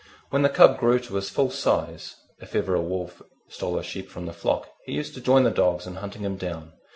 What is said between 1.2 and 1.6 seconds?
full